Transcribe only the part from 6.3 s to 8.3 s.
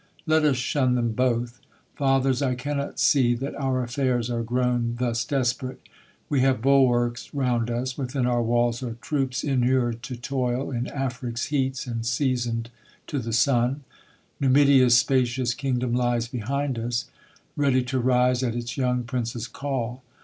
have bulwarks round us': Within